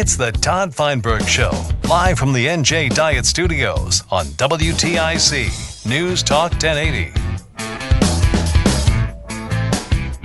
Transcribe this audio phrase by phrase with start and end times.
[0.00, 1.50] It's the Todd Feinberg Show,
[1.86, 7.12] live from the NJ Diet Studios on WTIC News Talk 1080.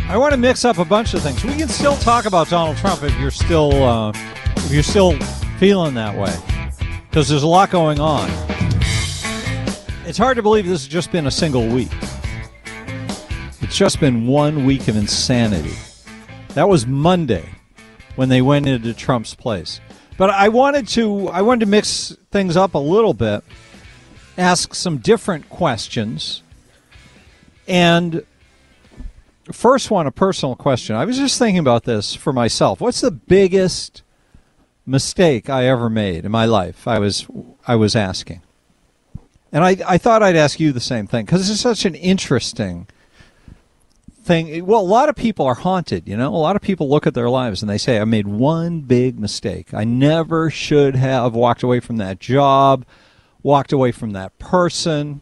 [0.07, 1.43] I want to mix up a bunch of things.
[1.43, 5.19] We can still talk about Donald Trump if you're still uh, if you're still
[5.59, 6.33] feeling that way,
[7.09, 8.29] because there's a lot going on.
[10.05, 11.91] It's hard to believe this has just been a single week.
[13.59, 15.75] It's just been one week of insanity.
[16.53, 17.49] That was Monday
[18.15, 19.79] when they went into Trump's place.
[20.17, 23.43] But I wanted to I wanted to mix things up a little bit,
[24.37, 26.41] ask some different questions,
[27.67, 28.25] and
[29.51, 30.95] first one a personal question.
[30.95, 32.79] I was just thinking about this for myself.
[32.79, 34.03] What's the biggest
[34.85, 36.87] mistake I ever made in my life?
[36.87, 37.27] I was
[37.67, 38.41] I was asking.
[39.51, 42.87] And I, I thought I'd ask you the same thing because it's such an interesting
[44.25, 44.65] thing.
[44.65, 46.29] Well, a lot of people are haunted, you know.
[46.29, 49.19] A lot of people look at their lives and they say, I made one big
[49.19, 49.71] mistake.
[49.73, 52.85] I never should have walked away from that job,
[53.43, 55.21] walked away from that person.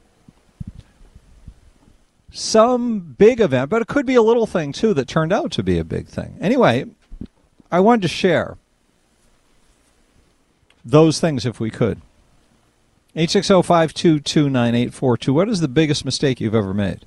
[2.31, 5.61] Some big event, but it could be a little thing too that turned out to
[5.61, 6.37] be a big thing.
[6.41, 6.85] Anyway,
[7.71, 8.57] I wanted to share
[10.85, 11.99] those things if we could.
[13.15, 15.29] 860-522-9842.
[15.29, 17.05] What is the biggest mistake you've ever made?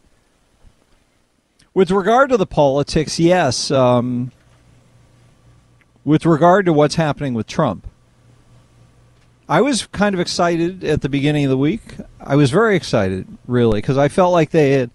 [1.76, 3.70] With regard to the politics, yes.
[3.70, 4.32] Um,
[6.06, 7.86] with regard to what's happening with Trump,
[9.46, 11.82] I was kind of excited at the beginning of the week.
[12.18, 14.90] I was very excited, really, because I felt like they had,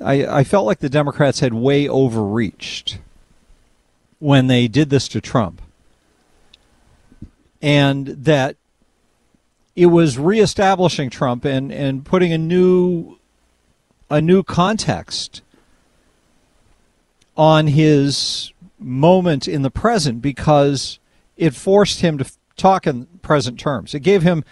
[0.00, 2.98] I, I felt like the Democrats had way overreached
[4.18, 5.62] when they did this to Trump,
[7.62, 8.56] and that
[9.76, 13.18] it was reestablishing Trump and, and putting a new
[14.10, 15.42] a new context
[17.38, 20.98] on his moment in the present because
[21.36, 23.94] it forced him to talk in present terms.
[23.94, 24.44] It gave him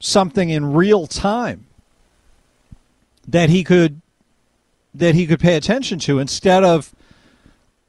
[0.00, 1.66] something in real time
[3.26, 4.02] that he could
[4.92, 6.92] that he could pay attention to instead of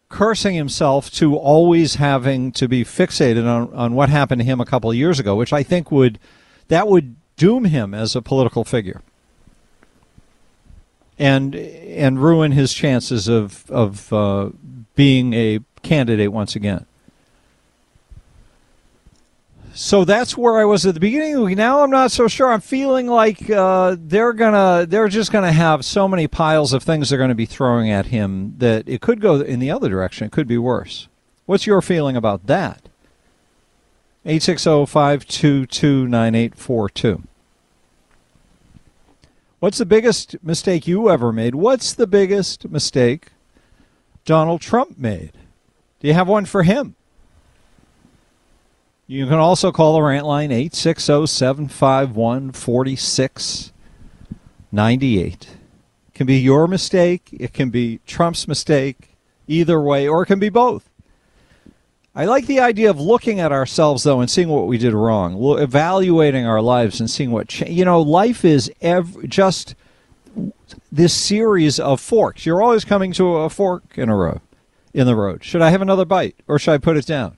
[0.09, 4.65] cursing himself to always having to be fixated on, on what happened to him a
[4.65, 6.19] couple of years ago, which I think would
[6.67, 9.01] that would doom him as a political figure
[11.19, 14.49] and and ruin his chances of of uh,
[14.95, 16.87] being a candidate once again.
[19.73, 21.55] So that's where I was at the beginning.
[21.55, 22.51] Now I'm not so sure.
[22.51, 27.09] I'm feeling like uh, they're gonna they're just gonna have so many piles of things
[27.09, 30.25] they're to be throwing at him that it could go in the other direction.
[30.25, 31.07] It could be worse.
[31.45, 32.89] What's your feeling about that?
[34.25, 37.23] 860-522-9842.
[39.59, 41.53] What's the biggest mistake you ever made?
[41.53, 43.33] What's the biggest mistake
[44.23, 45.33] Donald Trump made?
[45.99, 46.95] Do you have one for him?
[49.05, 55.33] You can also call the rant line 860 751 4698.
[55.33, 55.57] It
[56.13, 60.47] can be your mistake, it can be Trump's mistake, either way, or it can be
[60.47, 60.89] both.
[62.15, 65.37] I like the idea of looking at ourselves though and seeing what we did wrong,
[65.59, 68.01] evaluating our lives and seeing what you know.
[68.01, 69.75] Life is ev- just
[70.91, 72.45] this series of forks.
[72.45, 74.41] You're always coming to a fork in a road,
[74.93, 75.43] in the road.
[75.43, 77.37] Should I have another bite or should I put it down?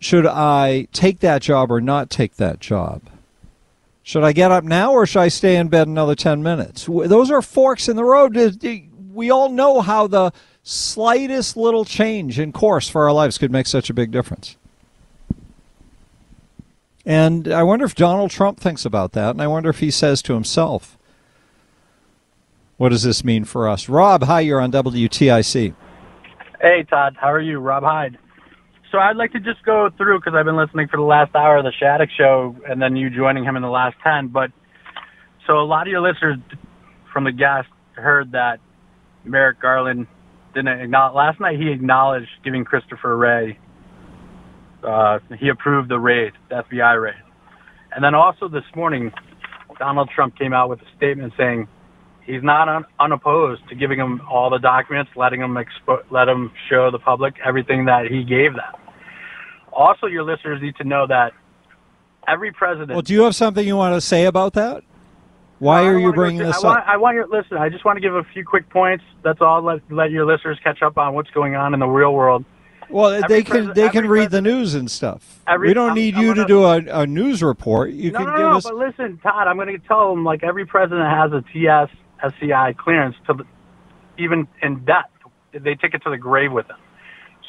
[0.00, 3.02] Should I take that job or not take that job?
[4.02, 6.86] Should I get up now or should I stay in bed another 10 minutes?
[6.86, 8.36] Those are forks in the road.
[9.12, 10.32] We all know how the
[10.68, 14.56] slightest little change in course for our lives could make such a big difference.
[17.06, 20.20] And I wonder if Donald Trump thinks about that, and I wonder if he says
[20.22, 20.98] to himself,
[22.76, 23.88] what does this mean for us?
[23.88, 25.74] Rob, hi, you're on WTIC.
[26.60, 27.16] Hey, Todd.
[27.18, 27.58] How are you?
[27.60, 28.18] Rob Hyde.
[28.92, 31.56] So I'd like to just go through because I've been listening for the last hour
[31.56, 34.28] of the Shattuck show and then you joining him in the last 10.
[34.28, 34.50] But
[35.46, 36.38] so a lot of your listeners
[37.12, 38.60] from the guest heard that
[39.24, 40.06] Merrick Garland
[40.58, 41.14] didn't acknowledge.
[41.14, 43.58] Last night he acknowledged giving Christopher Wray,
[44.82, 47.14] uh, he approved the raid, the FBI raid.
[47.94, 49.12] And then also this morning,
[49.78, 51.68] Donald Trump came out with a statement saying
[52.24, 56.52] he's not un- unopposed to giving them all the documents, letting them expo- let them
[56.68, 58.72] show the public everything that he gave them.
[59.72, 61.32] Also, your listeners need to know that
[62.26, 62.90] every president.
[62.90, 64.82] Well, do you have something you want to say about that?
[65.58, 66.84] Why I are you bringing through- this I want, up?
[66.88, 67.56] I want your listen.
[67.56, 69.04] I just want to give a few quick points.
[69.24, 69.62] That's all.
[69.62, 72.44] Let let your listeners catch up on what's going on in the real world.
[72.90, 75.40] Well, every they can they can read the news and stuff.
[75.46, 77.90] Every- we don't I'm- need I'm you to gonna- do a, a news report.
[77.90, 78.56] You no, can no, give no.
[78.56, 78.64] us.
[78.64, 81.88] But listen, Todd, I'm going to tell them like every president has a TS
[82.22, 83.44] SCI clearance to the,
[84.16, 85.10] even in death.
[85.52, 86.78] They take it to the grave with them.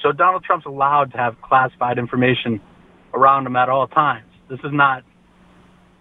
[0.02, 2.60] So Donald Trump's allowed to have classified information
[3.14, 4.26] around him at all times.
[4.50, 5.04] This is not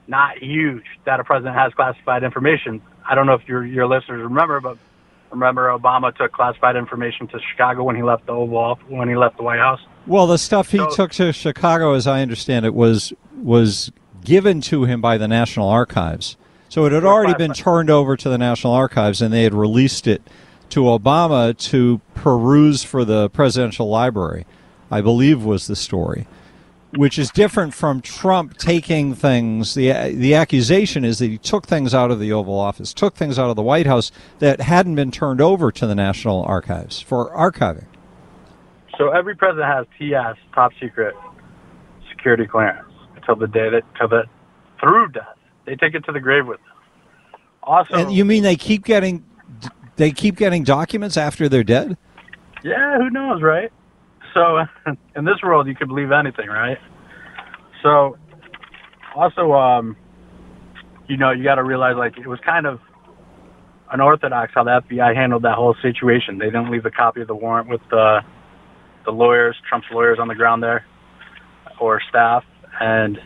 [0.09, 2.81] not huge that a president has classified information.
[3.09, 4.79] I don't know if your your listeners remember, but
[5.31, 9.37] remember Obama took classified information to Chicago when he left the Oval when he left
[9.37, 9.81] the White House.
[10.07, 13.93] Well, the stuff he So- took to Chicago, as I understand it, was was
[14.25, 16.37] given to him by the National Archives.
[16.71, 20.07] So it had already been turned over to the National Archives, and they had released
[20.07, 20.21] it
[20.71, 24.45] to Obama to peruse for the presidential library.
[24.91, 26.27] I believe was the story,
[26.93, 29.75] which is different from Trump taking things.
[29.75, 33.39] the The accusation is that he took things out of the Oval Office, took things
[33.39, 37.31] out of the White House that hadn't been turned over to the National Archives for
[37.37, 37.87] archiving.
[38.97, 41.15] So every president has TS, top secret
[42.11, 44.25] security clearance, until the day that, till the,
[44.81, 45.37] through death.
[45.67, 47.33] They take it to the grave with them.
[47.63, 49.25] Also, And you mean they keep getting
[49.97, 51.97] they keep getting documents after they're dead?
[52.65, 53.71] yeah, who knows, right?
[54.39, 54.59] So
[55.17, 56.79] in this world, you could believe anything, right?
[57.83, 58.17] So
[59.15, 59.97] also, um,
[61.09, 62.79] you know, you got to realize like it was kind of
[63.91, 66.39] unorthodox how the FBI handled that whole situation.
[66.39, 68.21] They didn't leave a copy of the warrant with the
[69.05, 70.85] the lawyers, Trump's lawyers on the ground there,
[71.81, 72.45] or staff,
[72.81, 73.19] and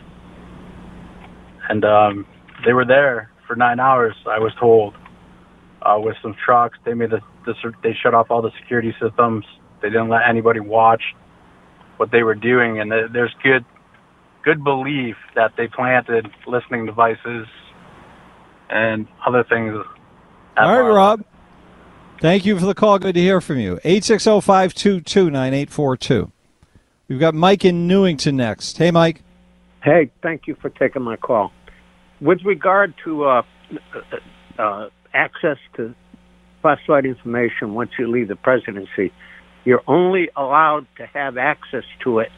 [1.69, 2.25] and um,
[2.65, 4.15] they were there for nine hours.
[4.25, 4.95] I was told
[5.81, 6.77] uh, with some trucks.
[6.85, 9.45] They made the, the they shut off all the security systems.
[9.83, 11.03] They didn't let anybody watch
[11.97, 13.65] what they were doing, and th- there's good
[14.43, 17.47] good belief that they planted listening devices
[18.69, 19.73] and other things.
[19.75, 19.83] All
[20.55, 20.95] right, Mar-a-Lago.
[20.95, 21.25] Rob.
[22.19, 22.97] Thank you for the call.
[22.99, 23.81] Good to hear from you.
[23.83, 26.31] 860-522-9842.
[27.09, 28.77] We've got Mike in Newington next.
[28.77, 29.21] Hey, Mike.
[29.83, 31.51] Hey, thank you for taking my call.
[32.21, 33.41] With regard to uh,
[34.57, 35.93] uh, access to
[36.61, 39.11] classified information once you leave the presidency,
[39.65, 42.29] you're only allowed to have access to it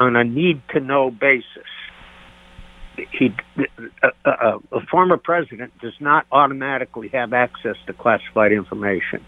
[0.00, 1.44] on a need to know basis.
[2.96, 3.28] He,
[4.02, 9.24] a, a, a former president does not automatically have access to classified information.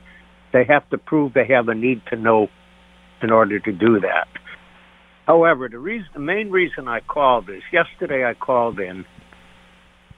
[0.52, 2.48] They have to prove they have a need to know
[3.22, 4.26] in order to do that.
[5.26, 9.04] However, the reason, the main reason I called is yesterday I called in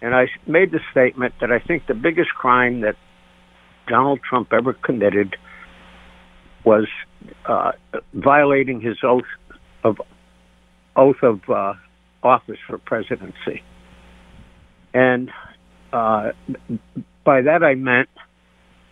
[0.00, 2.96] and I made the statement that I think the biggest crime that
[3.88, 5.36] Donald Trump ever committed
[6.64, 6.86] was
[7.46, 7.72] uh,
[8.14, 9.24] violating his oath
[9.84, 10.00] of
[10.96, 11.74] oath of uh,
[12.22, 13.62] office for presidency,
[14.94, 15.30] and
[15.92, 16.30] uh,
[17.24, 18.08] by that I meant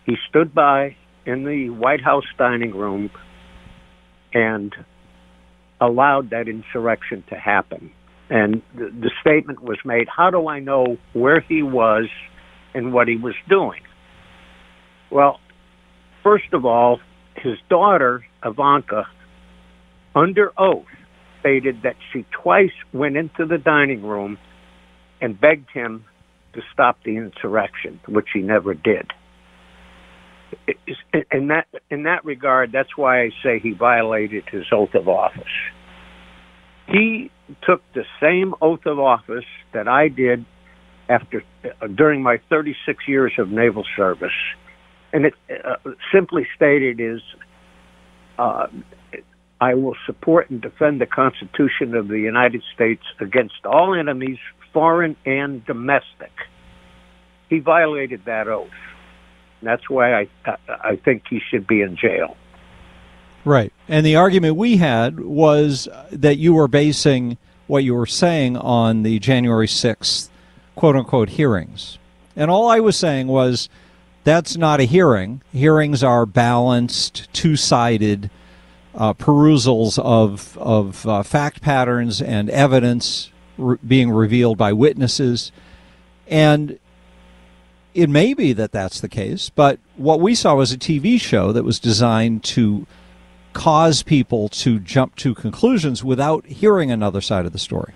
[0.05, 3.09] he stood by in the White House dining room
[4.33, 4.73] and
[5.79, 7.91] allowed that insurrection to happen.
[8.29, 12.07] And the, the statement was made how do I know where he was
[12.73, 13.81] and what he was doing?
[15.11, 15.39] Well,
[16.23, 16.99] first of all,
[17.35, 19.07] his daughter, Ivanka,
[20.15, 20.85] under oath,
[21.39, 24.37] stated that she twice went into the dining room
[25.21, 26.05] and begged him
[26.53, 29.11] to stop the insurrection, which he never did.
[31.31, 35.43] In that in that regard, that's why I say he violated his oath of office.
[36.87, 37.31] He
[37.63, 40.45] took the same oath of office that I did
[41.07, 41.43] after
[41.95, 44.31] during my 36 years of naval service,
[45.13, 45.33] and it
[45.65, 45.75] uh,
[46.13, 47.21] simply stated is,
[48.37, 48.67] uh,
[49.59, 54.39] I will support and defend the Constitution of the United States against all enemies,
[54.73, 56.31] foreign and domestic.
[57.49, 58.69] He violated that oath.
[59.61, 60.27] That's why I
[60.67, 62.35] I, think he should be in jail.
[63.45, 63.71] Right.
[63.87, 67.37] And the argument we had was that you were basing
[67.67, 70.29] what you were saying on the January 6th
[70.75, 71.99] quote unquote hearings.
[72.35, 73.69] And all I was saying was
[74.23, 75.41] that's not a hearing.
[75.51, 78.29] Hearings are balanced, two sided
[78.93, 85.51] uh, perusals of, of uh, fact patterns and evidence re- being revealed by witnesses.
[86.27, 86.79] And
[87.93, 91.51] it may be that that's the case, but what we saw was a TV show
[91.51, 92.85] that was designed to
[93.53, 97.93] cause people to jump to conclusions without hearing another side of the story.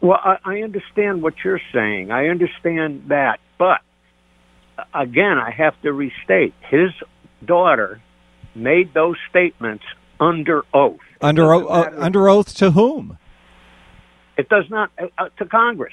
[0.00, 2.10] Well, I, I understand what you're saying.
[2.10, 3.80] I understand that, but
[4.94, 6.90] again, I have to restate: his
[7.44, 8.00] daughter
[8.54, 9.84] made those statements
[10.20, 10.98] under oath.
[11.20, 13.18] Under o- uh, under oath to whom?
[14.36, 15.92] It does not uh, uh, to Congress,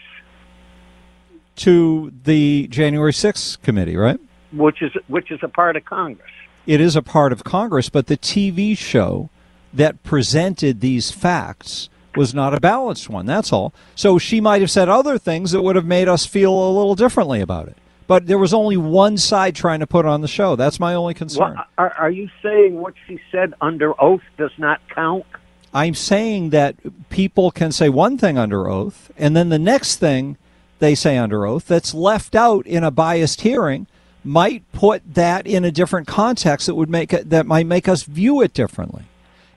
[1.57, 4.19] To the January 6th committee, right?
[4.51, 6.29] which is which is a part of Congress.
[6.65, 9.29] It is a part of Congress, but the TV show
[9.73, 13.25] that presented these facts was not a balanced one.
[13.25, 13.73] That's all.
[13.95, 16.95] So she might have said other things that would have made us feel a little
[16.95, 17.77] differently about it.
[18.07, 20.55] But there was only one side trying to put on the show.
[20.55, 21.55] That's my only concern.
[21.55, 25.25] What, are, are you saying what she said under oath does not count?
[25.73, 26.75] I'm saying that
[27.09, 30.37] people can say one thing under oath, and then the next thing
[30.79, 33.87] they say under oath that's left out in a biased hearing
[34.23, 38.03] might put that in a different context that would make it, that might make us
[38.03, 39.03] view it differently.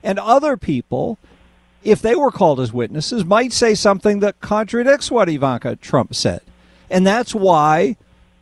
[0.03, 1.17] And other people,
[1.83, 6.41] if they were called as witnesses, might say something that contradicts what Ivanka Trump said.
[6.89, 7.95] And that's why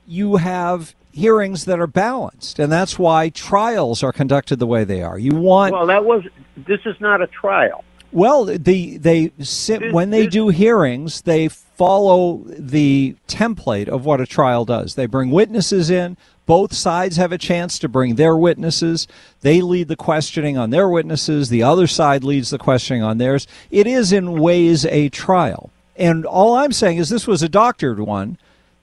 [0.07, 5.03] you have hearings that are balanced, and that's why trials are conducted the way they
[5.03, 5.19] are.
[5.19, 6.23] You want Well, that was.
[6.55, 7.83] This is not a trial.
[8.11, 14.25] well, the they sit when they do hearings, they follow the template of what a
[14.25, 14.95] trial does.
[14.95, 16.17] They bring witnesses in.
[16.47, 19.05] Both sides have a chance to bring their witnesses.
[19.41, 21.49] They lead the questioning on their witnesses.
[21.49, 23.47] The other side leads the questioning on theirs.
[23.69, 25.71] It is in ways a trial.
[25.97, 28.37] And all I'm saying is this was a doctored one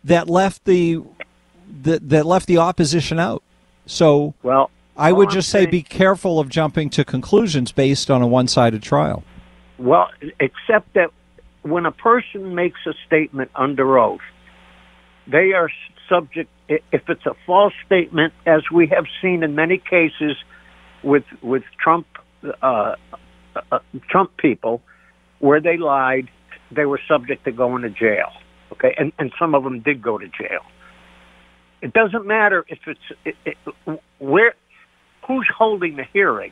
[0.04, 1.02] that left the
[1.83, 3.42] that, that left the opposition out.
[3.87, 8.11] So Well, I would I'm just say saying- be careful of jumping to conclusions based
[8.11, 9.23] on a one-sided trial.
[9.78, 10.09] Well,
[10.40, 11.11] except that
[11.62, 14.21] when a person makes a statement under oath,
[15.26, 15.71] they are
[16.09, 20.37] subject, if it's a false statement, as we have seen in many cases
[21.02, 22.06] with with Trump
[22.62, 22.94] uh,
[23.73, 23.78] uh,
[24.11, 24.80] Trump people,
[25.38, 26.28] where they lied,
[26.71, 28.30] they were subject to going to jail.
[28.73, 30.61] Okay, and and some of them did go to jail.
[31.85, 33.57] It doesn't matter if it's it, it,
[34.19, 34.55] where
[35.26, 36.50] who's holding the hearing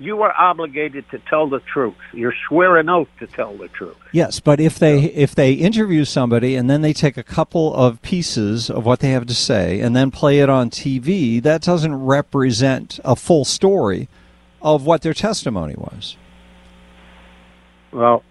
[0.00, 1.96] you are obligated to tell the truth.
[2.12, 3.96] You're swear an oath to tell the truth.
[4.12, 8.00] Yes, but if they if they interview somebody and then they take a couple of
[8.00, 11.94] pieces of what they have to say and then play it on TV, that doesn't
[11.94, 14.08] represent a full story
[14.62, 16.16] of what their testimony was.
[17.92, 18.22] Well,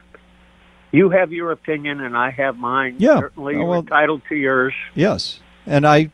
[0.91, 2.95] you have your opinion and I have mine.
[2.97, 3.19] Yeah.
[3.19, 4.73] Certainly Oh, you're well- entitled to yours.
[4.95, 6.11] Yes, and I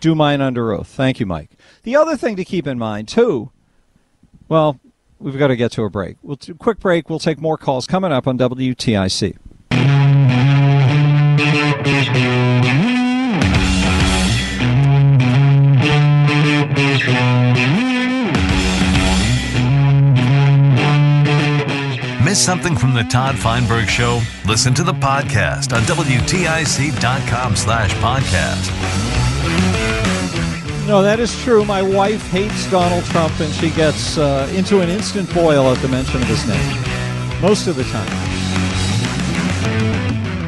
[0.00, 0.88] do mine under oath.
[0.88, 1.50] Thank you, Mike.
[1.84, 3.50] The other thing to keep in mind too,
[4.48, 4.80] well,
[5.18, 6.16] we've got to get to a break.
[6.22, 7.08] We'll do quick break.
[7.08, 9.36] We'll take more calls coming up on WTIC.
[22.30, 24.20] Miss something from the Todd Feinberg Show?
[24.46, 28.70] Listen to the podcast on WTIC.com slash podcast.
[30.86, 31.64] No, that is true.
[31.64, 35.88] My wife hates Donald Trump, and she gets uh, into an instant boil at the
[35.88, 36.76] mention of his name.
[37.42, 38.06] Most of the time.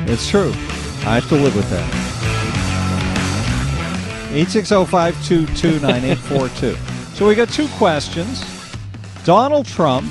[0.08, 0.52] It's true.
[1.04, 1.92] I have to live with that.
[4.34, 6.76] 860-522-9842.
[7.16, 8.44] So we got two questions.
[9.24, 10.06] Donald Trump.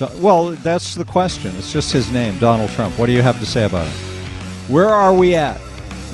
[0.00, 1.54] Well, that's the question.
[1.56, 2.98] It's just his name, Donald Trump.
[2.98, 3.92] What do you have to say about it?
[4.68, 5.60] Where are we at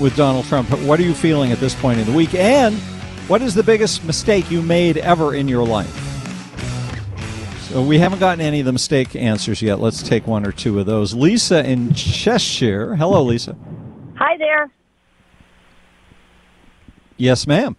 [0.01, 0.71] with Donald Trump?
[0.83, 2.35] What are you feeling at this point in the week?
[2.35, 2.77] And
[3.29, 6.03] what is the biggest mistake you made ever in your life?
[7.69, 9.81] So we haven't gotten any of the mistake answers yet.
[9.81, 11.15] Let's take one or two of those.
[11.15, 12.97] Lisa in Cheshire.
[12.97, 13.57] Hello, Lisa.
[14.17, 14.71] Hi there.
[17.17, 17.77] Yes, ma'am.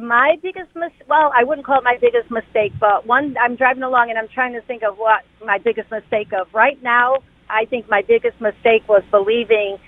[0.00, 3.82] My biggest mis well, I wouldn't call it my biggest mistake, but one I'm driving
[3.82, 6.46] along and I'm trying to think of what my biggest mistake of.
[6.54, 7.18] Right now,
[7.50, 9.78] I think my biggest mistake was believing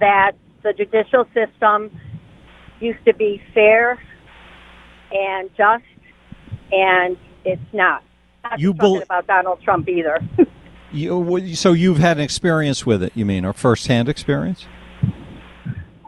[0.00, 1.90] that the judicial system
[2.80, 4.02] used to be fair
[5.12, 5.84] and just
[6.72, 8.02] and it's not.
[8.42, 10.18] Not You believe about Donald Trump either.
[10.92, 14.66] You, so you've had an experience with it, you mean, or first-hand experience?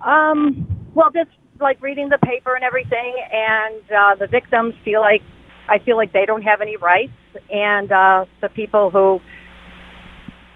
[0.05, 1.31] Um, well, just
[1.63, 5.23] like reading the paper and everything, and uh, the victims feel like
[5.69, 7.13] I feel like they don't have any rights,
[7.51, 9.21] and uh, the people who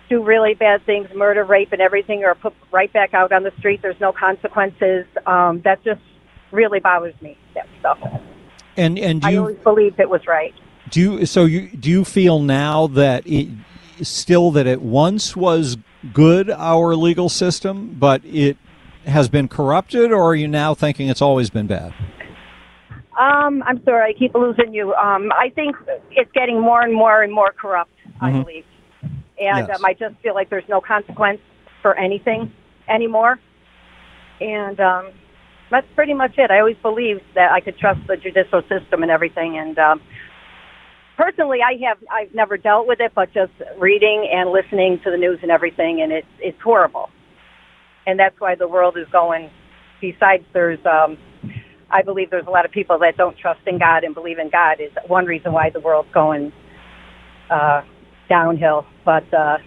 [0.09, 3.53] do really bad things, murder, rape, and everything, are put right back out on the
[3.59, 3.81] street.
[3.83, 5.07] There's no consequences.
[5.27, 6.01] Um, that just
[6.53, 7.39] really bothers me.
[7.55, 7.99] That stuff.
[8.77, 10.55] And and do I you always believed it was right.
[10.91, 13.49] do you so you do you feel now that it
[14.03, 15.79] still that it once was
[16.13, 18.57] good our legal system, but it
[19.07, 21.95] has been corrupted, or are you now thinking it's always been bad?
[23.19, 24.95] Um, I'm sorry, I keep losing you.
[24.95, 25.77] Um, I think
[26.11, 27.91] it's getting more and more and more corrupt.
[28.21, 28.43] I Mhm.
[28.45, 28.65] believe,
[29.41, 29.79] and Yes.
[29.79, 31.41] um, I just feel like there's no consequence
[31.83, 32.53] for anything
[32.89, 33.39] anymore.
[34.41, 35.07] And um,
[35.71, 36.51] that's pretty much it.
[36.51, 39.59] I always believed that I could trust the judicial system and everything.
[39.59, 40.01] And um,
[41.17, 45.17] personally, I have I've never dealt with it, but just reading and listening to the
[45.17, 47.09] news and everything, and it's it's horrible.
[48.07, 49.51] And that's why the world is going.
[50.01, 51.19] Besides, there's um,
[51.91, 54.51] I believe there's a lot of people that don't trust in God and believe in
[54.51, 56.53] God is one reason why the world's going
[57.51, 57.83] uh,
[58.29, 58.87] downhill.
[59.05, 59.59] But uh,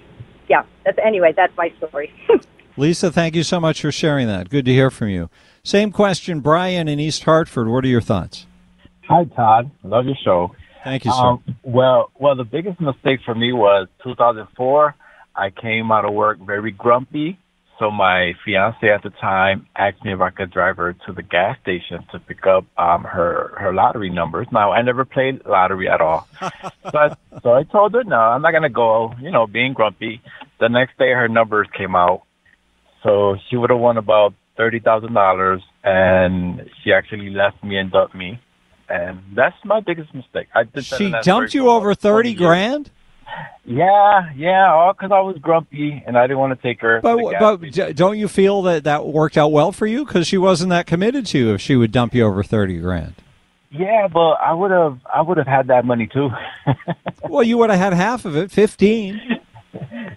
[0.49, 2.11] yeah, that's, anyway, that's my story.
[2.77, 4.49] Lisa, thank you so much for sharing that.
[4.49, 5.29] Good to hear from you.
[5.63, 7.67] Same question, Brian in East Hartford.
[7.67, 8.45] What are your thoughts?
[9.07, 9.71] Hi, Todd.
[9.83, 10.55] Love your show.
[10.83, 11.17] Thank you, sir.
[11.17, 14.95] Um, well, well, the biggest mistake for me was 2004.
[15.35, 17.37] I came out of work very grumpy,
[17.79, 21.23] so my fiance at the time asked me if I could drive her to the
[21.23, 24.47] gas station to pick up um, her her lottery numbers.
[24.51, 26.27] Now, I never played lottery at all,
[26.83, 29.13] but so I told her no, I'm not gonna go.
[29.21, 30.21] You know, being grumpy.
[30.59, 32.23] The next day, her numbers came out,
[33.01, 37.91] so she would have won about thirty thousand dollars, and she actually left me and
[37.91, 38.39] dumped me.
[38.89, 40.47] And that's my biggest mistake.
[40.53, 42.89] I did She dumped you over 30 grand?
[43.65, 46.99] Yeah, yeah, all because I was grumpy and I didn't want to take her.
[47.01, 50.05] But, but don't you feel that that worked out well for you?
[50.05, 53.13] Because she wasn't that committed to you if she would dump you over 30 grand.
[53.71, 56.29] yeah, but I would have, I would have had that money too.
[57.29, 59.39] Well, you would have had half of it, 15.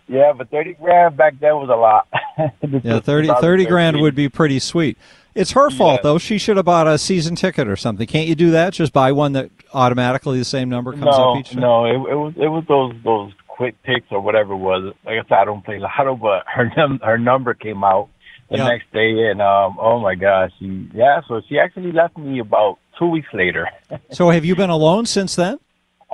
[0.08, 2.08] yeah, but thirty grand back then was a lot.
[2.84, 4.96] Yeah, 30, 30 grand would be pretty sweet.
[5.34, 6.18] It's her fault, though.
[6.18, 8.06] She should have bought a season ticket or something.
[8.06, 8.72] Can't you do that?
[8.74, 11.60] Just buy one that automatically the same number comes no, up each time?
[11.60, 14.94] no, it, it was it was those those quick picks or whatever it was.
[15.04, 18.08] Like I said, I don't play lotto, but her num- her number came out
[18.50, 18.68] the Yeah.
[18.68, 21.20] next day, and um, oh my gosh, she yeah.
[21.28, 23.68] So she actually left me about two weeks later.
[24.10, 25.58] So have you been alone since then?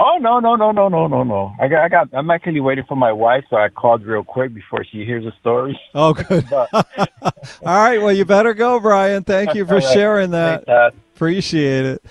[0.00, 1.52] Oh no no no no no no no!
[1.61, 4.54] I got I got I'm actually waiting for my wife, so I called real quick
[4.54, 5.78] before she hears the story.
[5.94, 6.46] Oh, good.
[6.48, 6.68] But-
[7.22, 7.34] All
[7.64, 8.00] right.
[8.00, 9.24] Well, you better go, Brian.
[9.24, 9.92] Thank you for All right.
[9.92, 10.64] sharing that.
[10.66, 12.04] Thanks, Appreciate it.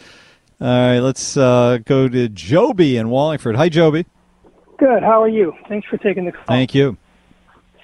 [0.59, 0.99] All right.
[0.99, 3.55] Let's uh, go to Joby in Wallingford.
[3.55, 4.05] Hi, Joby.
[4.77, 5.01] Good.
[5.03, 5.53] How are you?
[5.69, 6.43] Thanks for taking the call.
[6.47, 6.97] Thank you.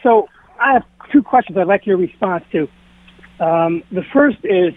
[0.04, 0.28] So
[0.60, 2.68] I have two questions I'd like your response to.
[3.40, 4.74] Um, the first is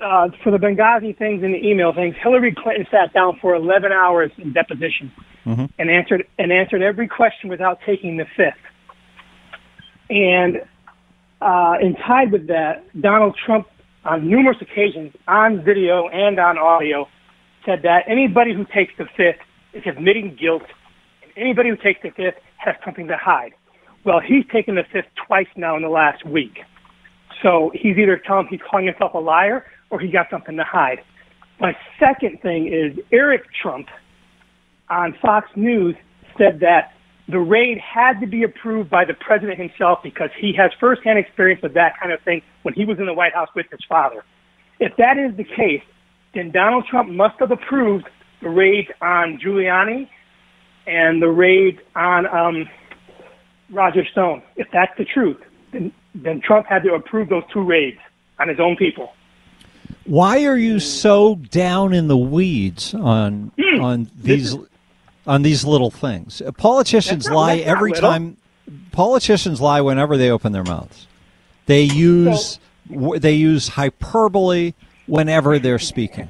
[0.00, 2.14] uh, for the Benghazi things and the email things.
[2.22, 5.12] Hillary Clinton sat down for 11 hours in deposition
[5.48, 5.64] Mm-hmm.
[5.78, 8.52] and answered and answered every question without taking the fifth.
[10.10, 10.56] And
[11.40, 13.66] uh, and tied with that, Donald Trump
[14.04, 17.08] on numerous occasions on video and on audio
[17.64, 19.40] said that anybody who takes the fifth
[19.72, 20.64] is admitting guilt,
[21.22, 23.52] and anybody who takes the fifth has something to hide.
[24.04, 26.58] Well, he's taken the fifth twice now in the last week.
[27.42, 30.98] So he's either telling he's calling himself a liar or he got something to hide.
[31.60, 33.88] My second thing is Eric Trump
[34.88, 35.96] on Fox News
[36.36, 36.92] said that
[37.28, 41.60] the raid had to be approved by the president himself because he has firsthand experience
[41.62, 44.24] with that kind of thing when he was in the White House with his father.
[44.80, 45.82] If that is the case,
[46.34, 48.06] then Donald Trump must have approved
[48.40, 50.08] the raid on Giuliani
[50.86, 52.68] and the raid on um,
[53.70, 54.42] Roger Stone.
[54.56, 55.38] If that's the truth,
[55.72, 57.98] then, then Trump had to approve those two raids
[58.38, 59.10] on his own people.
[60.04, 63.80] Why are you so down in the weeds on Hmm.
[63.82, 64.56] on these
[65.26, 66.40] on these little things?
[66.56, 68.10] Politicians not- lie not every little.
[68.10, 68.36] time.
[68.92, 71.06] Politicians lie whenever they open their mouths.
[71.66, 72.58] They use
[72.90, 74.72] w they use hyperbole
[75.06, 76.28] whenever they're speaking.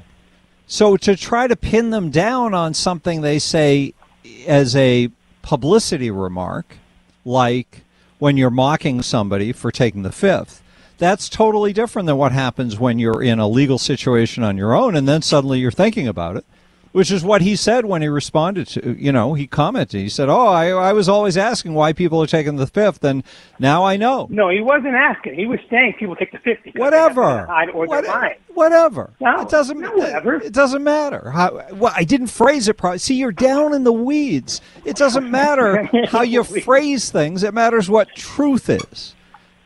[0.67, 3.95] So to try to pin them down on something they say
[4.47, 5.09] as a
[5.43, 6.77] publicity remark,
[7.25, 7.85] like
[8.19, 10.63] when you're mocking somebody for taking the fifth,
[10.99, 14.95] that's totally different than what happens when you're in a legal situation on your own
[14.97, 16.45] and then suddenly you're thinking about it,
[16.93, 20.01] which is what he said when he responded to, you know, he commented.
[20.01, 23.23] He said, Oh, I, I was always asking why people are taking the fifth, and
[23.59, 24.27] now I know.
[24.31, 25.35] No, he wasn't asking.
[25.35, 26.73] He was saying people take the 50.
[26.77, 27.23] Whatever.
[27.23, 27.47] They're.
[28.55, 29.11] Whatever.
[29.21, 29.79] No, it doesn't.
[29.79, 30.35] no, whatever.
[30.37, 31.31] It doesn't matter.
[31.31, 32.99] How, well, I didn't phrase it properly.
[32.99, 34.61] See, you're down in the weeds.
[34.85, 37.45] It doesn't matter how you phrase things.
[37.45, 39.15] It matters what truth is,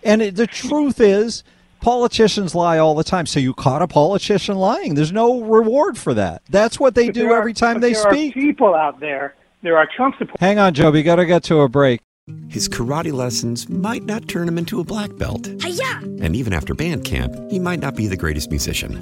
[0.05, 1.45] and it, the truth is
[1.81, 3.27] Politicians lie all the time.
[3.27, 4.95] So you caught a politician lying.
[4.95, 6.43] There's no reward for that.
[6.49, 8.37] That's what they But do there are- every time they there speak.
[8.37, 9.35] Are people out there.
[9.63, 10.39] There are Trump supporters.
[10.41, 11.03] Hang on, Joby.
[11.03, 12.01] Got to get to a break.
[12.49, 15.49] His karate lessons might not turn him into a black belt.
[15.49, 19.01] And even after band camp, he might not be the greatest musician.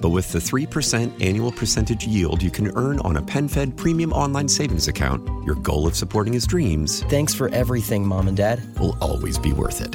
[0.00, 4.48] But with the 3% annual percentage yield you can earn on a PenFed premium online
[4.48, 8.62] savings account, your goal of supporting his dreams Thanks for everything, Mom and Dad.
[8.80, 9.94] will always be worth it.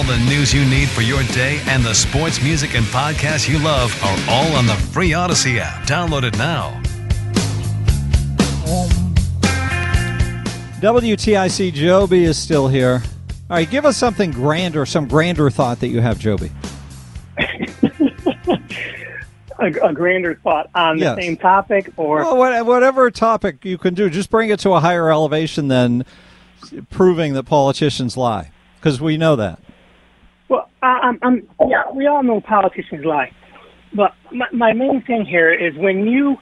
[0.00, 3.58] All the news you need for your day and the sports, music, and podcasts you
[3.58, 5.86] love are all on the free Odyssey app.
[5.86, 6.80] Download it now.
[10.80, 13.02] WTIC Joby is still here.
[13.50, 16.50] All right, give us something grander, some grander thought that you have, Joby.
[19.58, 24.08] A, a grander thought on the same topic, or Well, whatever topic you can do,
[24.08, 26.06] just bring it to a higher elevation than
[26.88, 29.60] proving that politicians lie, because we know that.
[30.50, 33.32] Well, I, I'm, I'm, yeah, we all know politicians lie.
[33.94, 36.36] But my, my main thing here is when you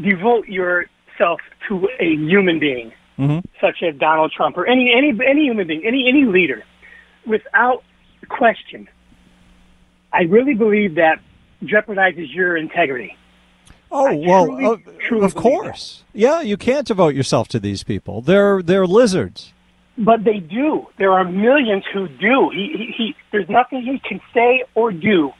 [0.00, 3.40] devote yourself to a human being, Mm-hmm.
[3.60, 6.62] such as Donald Trump or any any any human being, any any leader,
[7.26, 7.82] without
[8.28, 8.86] question,
[10.12, 11.18] I really believe that
[11.64, 13.16] jeopardizes your integrity.
[13.90, 16.04] Oh well, uh, truly of course.
[16.14, 18.20] Yeah, you can't devote yourself to these people.
[18.20, 19.52] They're they're lizards.
[19.98, 20.86] But they do.
[20.98, 22.50] There are millions who do.
[22.52, 25.32] He, he, he there's nothing he can say or do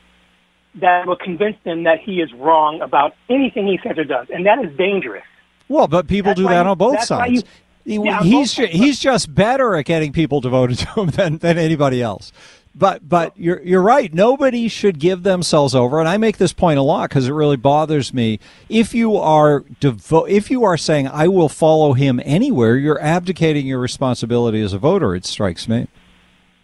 [0.80, 4.44] that will convince them that he is wrong about anything he says or does, and
[4.46, 5.24] that is dangerous.
[5.68, 7.32] Well, but people That's do that you- on both sides.
[7.32, 7.42] you-
[7.84, 11.38] He- Yeah, he's both ju- he's just better at getting people devoted to him than,
[11.38, 12.32] than anybody else.
[12.74, 14.12] But but you're you're right.
[14.14, 17.56] Nobody should give themselves over, and I make this point a lot because it really
[17.56, 18.38] bothers me.
[18.68, 23.66] If you are devo- if you are saying I will follow him anywhere, you're abdicating
[23.66, 25.14] your responsibility as a voter.
[25.16, 25.88] It strikes me.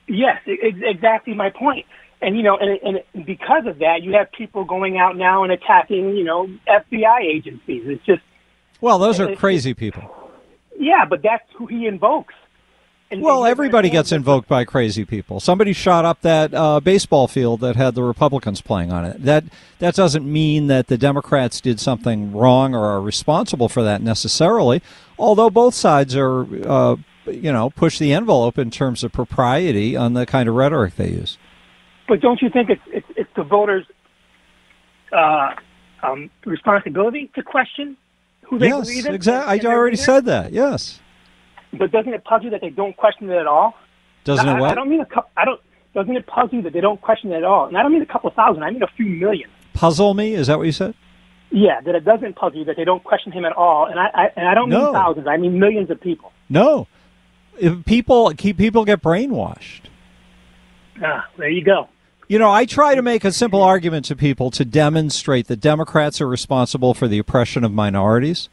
[0.07, 1.87] Yes, exactly my point.
[2.21, 5.53] And you know, and, and because of that, you have people going out now and
[5.53, 7.83] attacking, you know, FBI agencies.
[7.87, 8.23] It's just,
[8.81, 10.05] Well, those are crazy people.
[10.79, 12.35] yeah, but that's who he invokes.
[13.15, 15.39] And- Well, everybody gets invoked by crazy people.
[15.39, 19.23] Somebody shot up that uh, baseball field that had the Republicans playing on it.
[19.23, 19.45] That
[19.79, 24.83] that doesn't mean that the Democrats did something wrong or are responsible for that necessarily.
[25.19, 26.97] Although both sides are, uh,
[27.27, 31.11] you know, push the envelope in terms of propriety on the kind of rhetoric they
[31.11, 31.39] use.
[32.09, 33.87] But don't you think it's it's, it's the voters'
[35.13, 35.55] uh,
[36.03, 37.97] um, responsibility to question
[38.43, 39.13] who they yes, believe in?
[39.13, 39.69] Yes, exactly.
[39.69, 40.53] I already said that.
[40.53, 41.01] Yes.
[41.79, 43.75] But doesn't it puzzle you that they don't question it at all?
[44.25, 44.71] Doesn't I, it what?
[44.71, 45.31] I don't mean a couple.
[45.37, 45.61] I don't.
[45.95, 47.67] Doesn't it puzzle you that they don't question it at all?
[47.67, 48.63] And I don't mean a couple thousand.
[48.63, 49.49] I mean a few million.
[49.75, 50.35] Puzzle me?
[50.35, 50.95] Is that what you said?
[51.51, 53.87] Yeah, that it doesn't puzzle you that they don't question him at all.
[53.87, 54.87] And I, I and I don't No.
[54.87, 55.27] mean thousands.
[55.29, 56.33] I mean millions of people.
[56.49, 56.89] No.
[57.61, 59.83] If people keep people get brainwashed.
[61.03, 61.89] Ah, there you go.
[62.27, 66.21] You know, I try to make a simple argument to people to demonstrate that Democrats
[66.21, 68.49] are responsible for the oppression of minorities,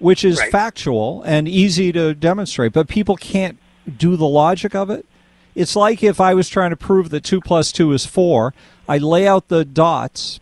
[0.00, 0.50] which is Right.
[0.50, 3.56] factual and easy to demonstrate, but people can't
[3.96, 5.06] do the logic of it.
[5.54, 8.52] It's like if I was trying to prove that 2 plus 2 is 4,
[8.88, 10.40] I lay out the dots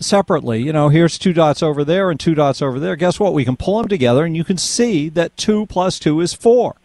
[0.00, 0.62] separately.
[0.62, 2.96] You know, here's two dots over there and two dots over there.
[2.96, 3.34] Guess what?
[3.34, 6.76] We can pull them together and you can see that 2 plus 2 is 4.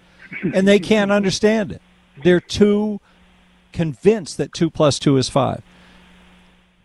[0.53, 1.81] And they can't understand it.
[2.23, 2.99] they're too
[3.73, 5.61] convinced that two plus two is five.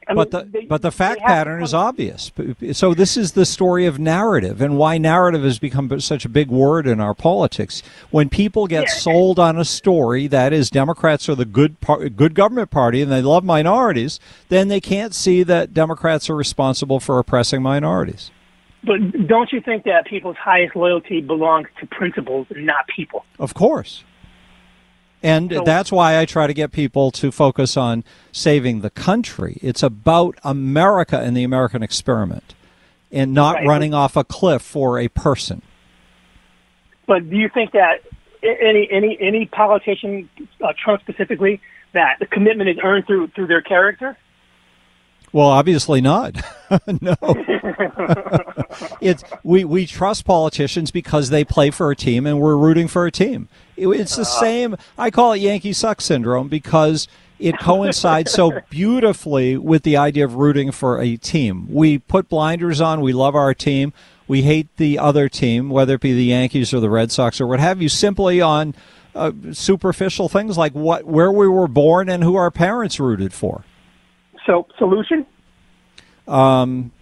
[0.08, 2.32] I but mean, the they- but the fact they have to pattern is obvious.
[2.72, 6.48] So this is the story of narrative and why narrative has become such a big
[6.48, 7.82] word in our politics.
[8.10, 12.34] When people get sold on a story that is Democrats are the good par- good
[12.34, 17.18] government party and they love minorities, then they can't see that Democrats are responsible for
[17.18, 18.30] oppressing minorities.
[18.84, 23.24] But don't you think that people's highest loyalty belongs to principles and not people?
[23.38, 24.02] Of course.
[25.22, 29.58] And So- that's why I try to get people to focus on saving the country.
[29.62, 32.54] It's about America and the American experiment
[33.12, 33.66] and not Right.
[33.66, 35.62] running off a cliff for a person.
[37.06, 38.00] But do you think that
[38.42, 40.28] any any any politician,
[40.62, 41.60] uh, Trump specifically,
[41.92, 44.16] that the commitment is earned through through their character?
[45.32, 46.36] Well, obviously not.
[47.00, 47.16] no.
[49.00, 53.06] it's we, we trust politicians because they play for a team and we're rooting for
[53.06, 53.48] a team.
[53.76, 54.76] It- it's the same.
[54.98, 60.34] I call it Yankee suck syndrome because it coincides so beautifully with the idea of
[60.36, 61.66] rooting for a team.
[61.72, 63.00] We put blinders on.
[63.00, 63.92] We love our team.
[64.28, 67.46] We hate the other team, whether it be the Yankees or the Red Sox or
[67.46, 68.74] what have you, simply on
[69.14, 73.64] uh, superficial things like what where we were born and who our parents rooted for.
[74.46, 75.26] So solution?
[76.26, 76.92] Um,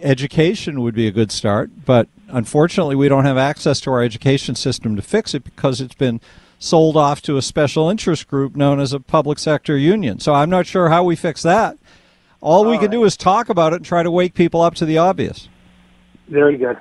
[0.00, 4.54] education would be a good start, but unfortunately, we don't have access to our education
[4.54, 6.20] system to fix it because it's been
[6.58, 10.18] sold off to a special interest group known as a public sector union.
[10.18, 11.78] So I'm not sure how we fix that.
[12.40, 14.86] All we can do is talk about it and try to wake people up to
[14.86, 15.48] the obvious.
[16.28, 16.76] Very good.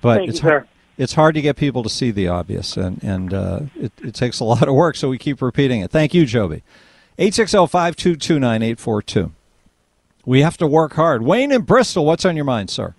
[0.00, 0.48] But Thank it's you, sir.
[0.50, 4.14] hard, it's hard to get people to see the obvious, and and uh, it, it
[4.14, 4.96] takes a lot of work.
[4.96, 5.90] So we keep repeating it.
[5.90, 6.62] Thank you, Joby.
[7.22, 9.32] Eight six zero five two two nine eight four two.
[10.24, 11.20] We have to work hard.
[11.20, 12.94] Wayne in Bristol, what's on your mind, sir?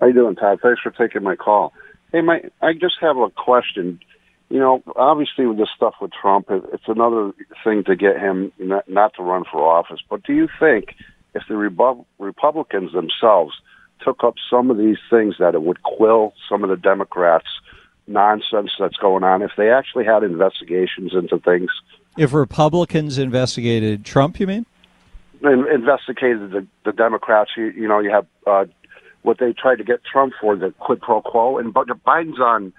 [0.00, 0.60] How you doing, Todd?
[0.62, 1.74] Thanks for taking my call.
[2.12, 4.00] Hey, my, I just have a question.
[4.48, 8.52] You know, obviously with this stuff with Trump, it, it's another thing to get him
[8.58, 10.00] not, not to run for office.
[10.08, 10.94] But do you think
[11.34, 13.52] if the Rebu- Republicans themselves
[14.02, 17.48] took up some of these things, that it would quill some of the Democrats'
[18.06, 19.42] nonsense that's going on?
[19.42, 21.70] If they actually had investigations into things,
[22.16, 24.66] If Republicans investigated Trump, you mean?
[25.42, 27.50] in- investigated the, the Democrats.
[27.56, 28.64] You, you know, you have uh,
[29.22, 32.72] what they tried to get Trump for the quid pro quo, and but Biden's on.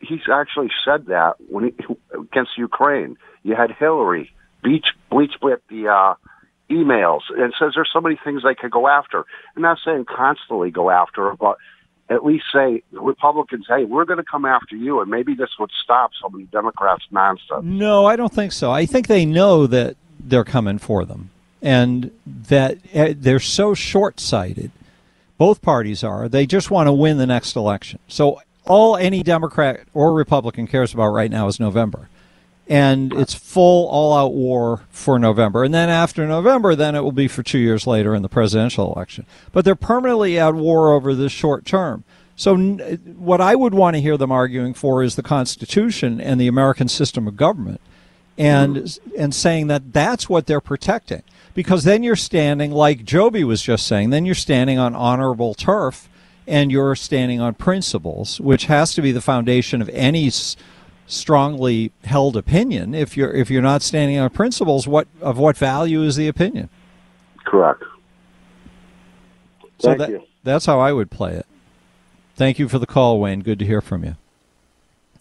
[0.00, 1.74] He's actually said that when he
[2.18, 3.16] against Ukraine.
[3.44, 6.14] You had Hillary beach bleach blip the uh,
[6.70, 9.24] emails and says there's so many things they could go after.
[9.56, 11.58] I'm not saying constantly go after but
[12.08, 15.70] at least say Republicans, hey, we're going to come after you, and maybe this would
[15.82, 17.62] stop some of the Democrats' nonsense.
[17.62, 18.70] No, I don't think so.
[18.70, 24.20] I think they know that they're coming for them and that uh, they're so short
[24.20, 24.70] sighted.
[25.38, 26.28] Both parties are.
[26.28, 27.98] They just want to win the next election.
[28.08, 32.08] So all any Democrat or Republican cares about right now is November.
[32.72, 35.62] And it's full all out war for November.
[35.62, 38.92] And then after November, then it will be for two years later in the presidential
[38.94, 39.26] election.
[39.52, 42.04] But they're permanently at war over this short term.
[42.34, 42.78] So, n-
[43.18, 46.88] what I would want to hear them arguing for is the Constitution and the American
[46.88, 47.80] system of government
[48.38, 49.00] and mm.
[49.18, 51.22] and saying that that's what they're protecting
[51.54, 56.08] because then you're standing like Joby was just saying then you're standing on honorable turf
[56.46, 60.30] and you're standing on principles which has to be the foundation of any
[61.06, 66.02] strongly held opinion if you're if you're not standing on principles what of what value
[66.02, 66.68] is the opinion
[67.44, 67.82] Correct.
[69.78, 70.22] so Thank that, you.
[70.44, 71.46] that's how I would play it
[72.36, 74.16] thank you for the call Wayne good to hear from you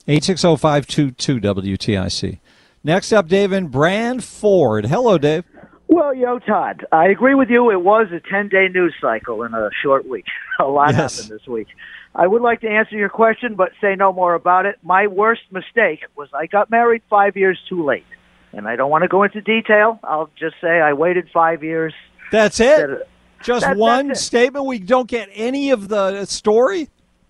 [0.08, 2.40] 860-522-WTIC
[2.84, 5.44] next up Dave in Branford hello Dave
[5.88, 7.70] Well, yo, Todd, I agree with you.
[7.70, 10.24] It was a 10 day news cycle in a short week.
[10.60, 11.18] A lot Yes.
[11.20, 11.68] happened this week.
[12.14, 14.78] I would like to answer your question, but say no more about it.
[14.84, 18.06] My worst mistake was I got married five years too late.
[18.54, 19.98] And I don't want to go into detail.
[20.04, 21.94] I'll just say I waited five years.
[22.32, 23.08] That's it?
[23.42, 24.24] Just That- one that's it.
[24.26, 24.66] statement.
[24.66, 26.90] We don't get any of the story.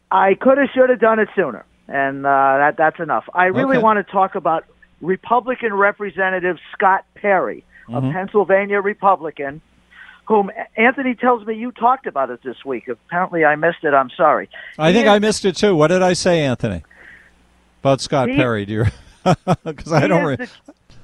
[0.09, 3.29] I could have, should have done it sooner, and uh, that that's enough.
[3.33, 3.83] I really Okay.
[3.83, 4.65] want to talk about
[4.99, 8.09] Republican Representative Scott Perry, Mhm.
[8.09, 9.61] a Pennsylvania Republican,
[10.25, 12.87] whom Anthony tells me you talked about it this week.
[12.87, 13.93] Apparently, I missed it.
[13.93, 14.49] I'm sorry.
[14.77, 15.75] I think I missed it too.
[15.75, 16.83] What did I say, Anthony?
[17.81, 18.85] About Scott He- Perry, do you?
[19.63, 20.25] Because I don't.
[20.25, 20.49] Re- the-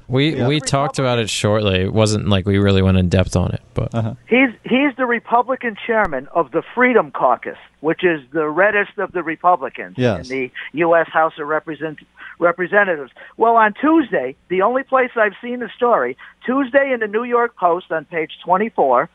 [0.09, 0.47] We Yeah.
[0.47, 1.81] we talked about it shortly.
[1.81, 4.13] It wasn't like we really went in depth on it, but Uh-huh.
[4.27, 9.21] He's he's the Republican chairman of the Freedom Caucus, which is the reddest of the
[9.23, 10.29] Republicans Yes.
[10.29, 11.07] in the U.S.
[11.09, 11.99] House of Represent-
[12.39, 13.11] Representatives.
[13.37, 16.15] Well, on Tuesday, the only place I've seen the story,
[16.45, 19.09] Tuesday in the New York Post on page 24,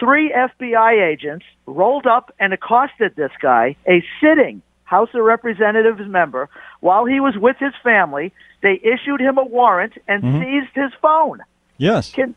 [0.00, 6.48] three FBI agents rolled up and accosted this guy, a sitting House of Representatives member,
[6.80, 10.42] while he was with his family, they issued him a warrant and Mhm.
[10.42, 11.40] seized his phone.
[11.78, 12.12] Yes.
[12.12, 12.34] Can,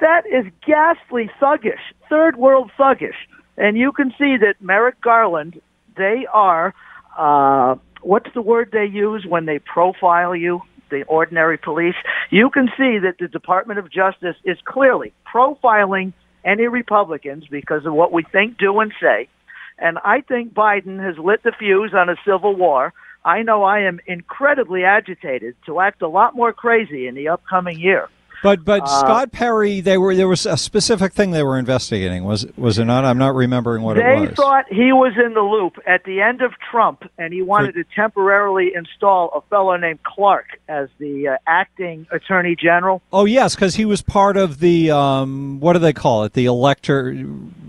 [0.00, 3.16] that is ghastly thuggish, third world thuggish.
[3.56, 5.60] And you can see that Merrick Garland,
[5.96, 6.74] they are,
[7.16, 10.62] uh, what's the word they use when they profile you?
[10.90, 11.96] The ordinary police.
[12.30, 16.12] You can see that the Department of Justice is clearly profiling
[16.44, 19.28] any Republicans because of what we think, do, and say.
[19.78, 22.92] And I think Biden has lit the fuse on a civil war.
[23.24, 27.78] I know I am incredibly agitated to act a lot more crazy in the upcoming
[27.78, 28.08] year.
[28.42, 32.24] But but Uh, Scott Perry, they were there was a specific thing they were investigating.
[32.24, 33.04] Was was it not?
[33.04, 34.28] I'm not remembering what it was.
[34.28, 37.74] They thought he was in the loop at the end of Trump, and he wanted
[37.74, 43.02] to temporarily install a fellow named Clark as the uh, acting attorney general.
[43.12, 46.34] Oh yes, because he was part of the um, what do they call it?
[46.34, 47.14] The elector,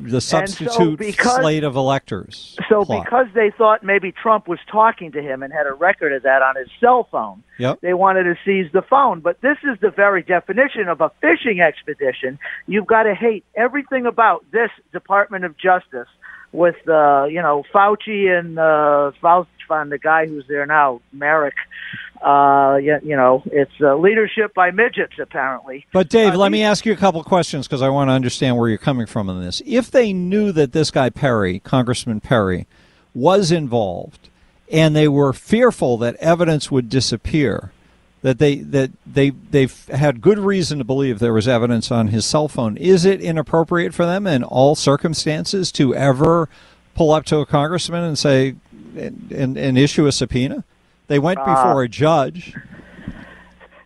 [0.01, 2.57] the substitute because- slate of electors.
[2.69, 3.05] So plot.
[3.05, 6.41] because they thought maybe Trump was talking to him and had a record of that
[6.41, 7.79] on his cell phone, Yep.
[7.81, 9.21] they wanted to seize the phone.
[9.21, 12.39] But this is the very definition of a fishing expedition.
[12.67, 16.07] You've got to hate everything about this Department of Justice
[16.51, 19.47] with, uh, you know, Fauci and uh, Fauci,
[19.89, 21.55] the guy who's there now, Merrick.
[22.21, 25.85] Uh, you, you know, it's uh, leadership by midgets, apparently.
[25.91, 28.57] But Dave, Uh, let me ask you a couple questions because I want to understand
[28.57, 29.61] where you're coming from on this.
[29.65, 32.65] If they knew that this guy Perry, Congressman Perry,
[33.13, 34.29] was involved,
[34.71, 37.71] and they were fearful that evidence would disappear,
[38.27, 42.25] that they that they they've had good reason to believe there was evidence on his
[42.25, 46.49] cell phone, is it inappropriate for them in all circumstances to ever
[46.93, 48.55] pull up to a congressman and say
[48.97, 50.65] and, and, and issue a subpoena?
[51.07, 52.53] They went Uh, before a judge.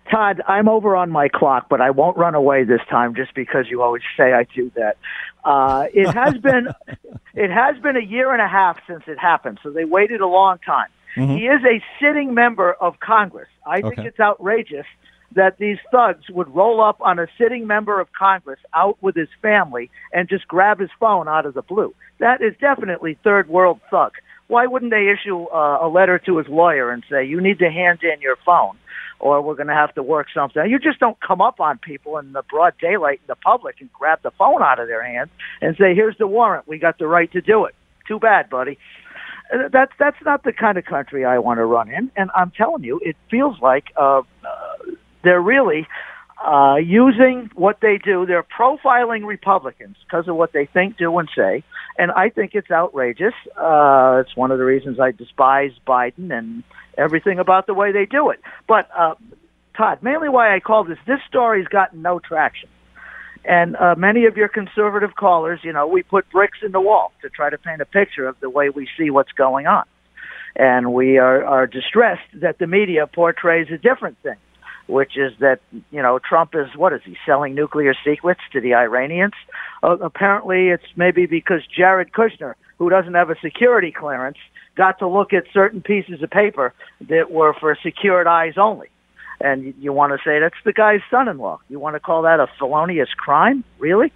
[0.09, 3.67] Todd, I'm over on my clock, but I won't run away this time just because
[3.69, 4.97] you always say I do that.
[5.45, 6.67] Uh, it has been
[7.35, 10.27] it has been a year and a half since it happened, so they waited a
[10.27, 10.89] long time.
[11.15, 11.37] Mhm.
[11.37, 13.49] He is a sitting member of Congress.
[13.65, 14.85] I think it's outrageous
[15.33, 19.29] that these thugs would roll up on a sitting member of Congress out with his
[19.41, 21.93] family and just grab his phone out of the blue.
[22.19, 24.11] That is definitely third world thug.
[24.47, 27.69] Why wouldn't they issue uh, a letter to his lawyer and say, you need to
[27.71, 28.75] hand in your phone
[29.19, 30.69] or we're going to have to work something?
[30.69, 33.91] You just don't come up on people in the broad daylight in the public and
[33.93, 35.29] grab the phone out of their hands
[35.61, 36.67] and say, here's the warrant.
[36.67, 37.75] We got the right to do it.
[38.07, 38.77] Too bad, buddy.
[39.71, 42.83] That's that's not the kind of country I want to run in, and I'm telling
[42.83, 44.23] you, it feels like uh, uh,
[45.23, 45.87] they're really
[46.41, 48.25] uh, using what they do.
[48.25, 51.63] They're profiling Republicans because of what they think, do, and say,
[51.97, 53.33] and I think it's outrageous.
[53.57, 56.63] Uh, it's one of the reasons I despise Biden and
[56.97, 58.39] everything about the way they do it.
[58.67, 59.15] But uh,
[59.75, 62.69] Todd, mainly why I call this this story's gotten no traction.
[63.43, 67.11] And uh, many of your conservative callers, you know, we put bricks in the wall
[67.21, 69.83] to try to paint a picture of the way we see what's going on.
[70.55, 74.35] And we are, are distressed that the media portrays a different thing,
[74.87, 75.59] which is that,
[75.91, 79.33] you know, Trump is, what is he, selling nuclear secrets to the Iranians?
[79.81, 84.37] Uh, apparently it's maybe because Jared Kushner, who doesn't have a security clearance,
[84.75, 86.73] got to look at certain pieces of paper
[87.09, 88.89] that were for secured eyes only
[89.43, 91.59] and you, you want to say that's the guy's son-in-law.
[91.69, 94.11] You want to call that a felonious crime, really?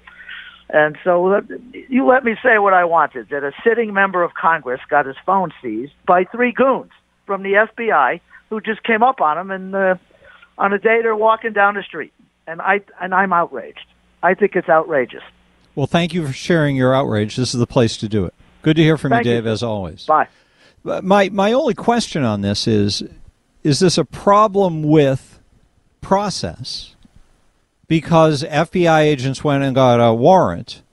[0.69, 1.41] And so uh,
[1.89, 5.15] you let me say what I wanted: that a sitting member of Congress got his
[5.25, 6.91] phone seized by three goons
[7.25, 9.95] from the FBI who just came up on him and uh,
[10.57, 12.13] on a day they're walking down the street,
[12.47, 13.85] and I and I'm outraged.
[14.23, 15.23] I think it's outrageous.
[15.75, 17.35] Well, thank you for sharing your outrage.
[17.35, 18.33] This is the place to do it.
[18.61, 19.37] Good to hear from Thank you, you.
[19.37, 20.05] Dave, as always.
[20.05, 20.27] Bye.
[20.83, 23.03] My my only question on this is
[23.65, 25.39] is this a problem with
[25.99, 26.95] process?
[27.87, 30.83] Because FBI agents went and got a warrant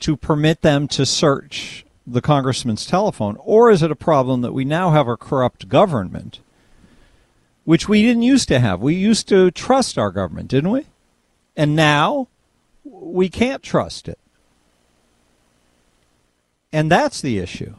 [0.00, 4.62] to permit them to search the congressman's telephone, or is it a problem that we
[4.62, 6.40] now have a corrupt government,
[7.64, 8.82] which we didn't used to have?
[8.82, 10.84] We used to trust our government, didn't we?
[11.56, 12.28] And now
[12.84, 14.18] we can't trust it.
[16.74, 17.76] And that's the issue.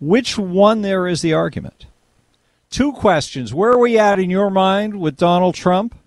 [0.00, 1.86] Which one there is the argument?
[2.70, 3.52] Two questions.
[3.52, 5.98] Where are we at in your mind with Donald Trump?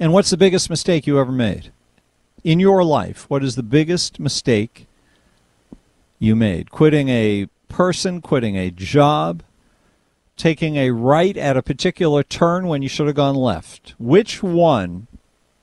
[0.00, 1.72] And what's the biggest mistake you ever made?
[2.42, 4.88] In your life, what is the biggest mistake
[6.18, 6.72] you made?
[6.72, 9.44] Quitting a person, quitting a job,
[10.36, 13.94] taking a right at a particular turn when you should have gone left.
[13.98, 15.06] Which one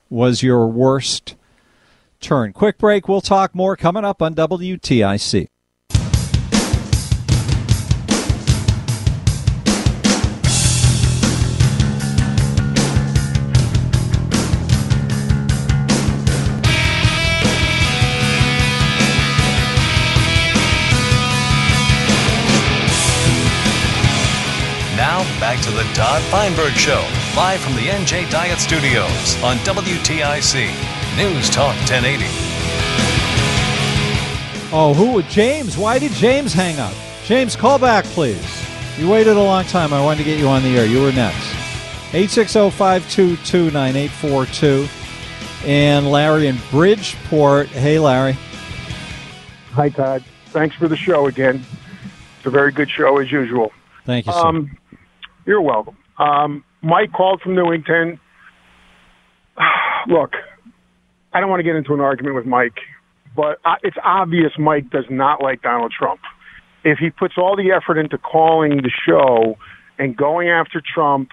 [0.08, 1.36] was your worst
[2.18, 2.54] turn?
[2.54, 3.08] Quick break.
[3.08, 5.48] We'll talk more coming up on WTIC.
[25.64, 27.02] To the Todd Feinberg Show,
[27.34, 30.66] live from the NJ Diet Studios on WTIC
[31.16, 32.26] News Talk 1080.
[34.74, 35.22] Oh, who?
[35.22, 35.78] James.
[35.78, 36.92] Why did James hang up?
[37.24, 38.44] James, call back, please.
[38.98, 39.94] You waited a long time.
[39.94, 40.84] I wanted to get you on the air.
[40.84, 41.48] You were next.
[42.12, 44.86] 860 522 9842.
[45.64, 47.68] And Larry in Bridgeport.
[47.68, 48.36] Hey, Larry.
[49.72, 50.22] Hi, Todd.
[50.48, 51.64] Thanks for the show again.
[52.36, 53.72] It's a very good show as usual.
[54.04, 54.38] Thank you, sir.
[54.38, 54.76] Um,
[55.46, 55.96] you're welcome.
[56.18, 58.20] Um, Mike called from Newington.
[60.08, 60.32] Look,
[61.32, 62.78] I don't want to get into an argument with Mike,
[63.34, 66.20] but it's obvious Mike does not like Donald Trump.
[66.84, 69.56] If he puts all the effort into calling the show
[69.98, 71.30] and going after Trump,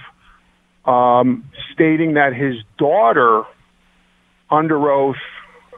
[0.86, 3.44] um, stating that his daughter,
[4.50, 5.16] under oath,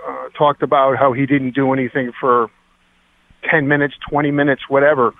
[0.08, 2.50] uh, talked about how he didn't do anything for
[3.50, 5.14] 10 minutes, 20 minutes, whatever.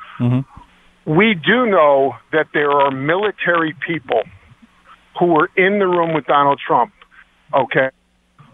[1.06, 4.24] We do know that there are military people
[5.20, 6.94] who were in the room with Donald Trump,
[7.54, 7.90] okay,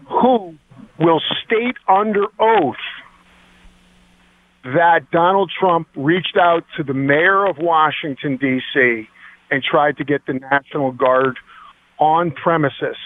[0.08, 0.54] who
[0.98, 2.76] will state under oath
[4.64, 9.08] that Donald Trump reached out to the mayor of Washington, D.C.,
[9.50, 11.38] and tried to get the National Guard
[11.98, 12.96] on premises,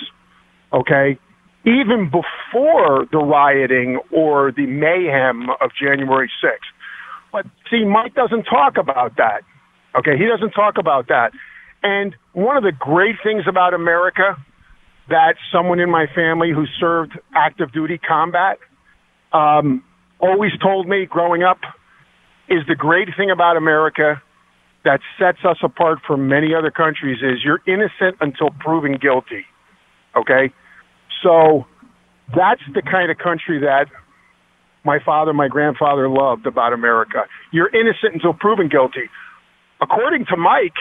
[0.73, 1.19] okay?
[1.65, 6.74] Even before the rioting or the mayhem of January 6th.
[7.35, 9.43] But see, Mike doesn't talk about that.
[9.99, 11.33] Okay, he doesn't talk about that.
[11.83, 14.37] And one of the great things about America
[15.09, 18.59] that someone in my family who served active duty combat
[19.33, 19.83] um,
[20.21, 21.59] always told me growing up
[22.49, 24.23] is the great thing about America
[24.85, 29.45] that sets us apart from many other countries is you're innocent until proven guilty.
[30.15, 30.55] Okay?
[31.21, 31.67] So
[32.29, 33.87] that's the kind of country that
[34.85, 37.25] my father, my grandfather loved about America.
[37.53, 39.09] You're innocent until proven guilty.
[39.81, 40.77] According to Mike,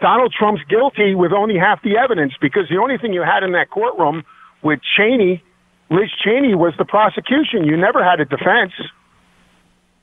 [0.00, 3.52] Donald Trump's guilty with only half the evidence because the only thing you had in
[3.52, 4.24] that courtroom
[4.62, 5.42] with Cheney,
[5.90, 7.64] Liz Cheney, was the prosecution.
[7.64, 8.72] You never had a defense.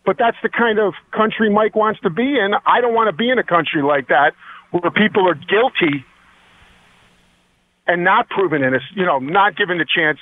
[0.05, 2.53] But that's the kind of country Mike wants to be in.
[2.65, 4.33] I don't want to be in a country like that
[4.71, 6.05] where people are guilty
[7.87, 10.19] and not proven innocent, you know, not given the chance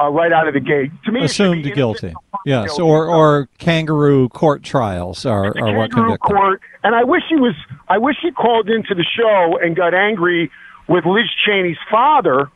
[0.00, 0.90] uh, right out of the gate.
[1.04, 2.14] To me, Assumed guilty.
[2.46, 6.62] Yes, or or kangaroo court trials are, are what convict court.
[6.82, 7.54] And I wish he was.
[7.88, 10.50] I wish he called into the show and got angry
[10.88, 12.50] with Liz Cheney's father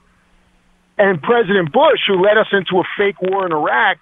[0.97, 3.99] and President Bush, who led us into a fake war in Iraq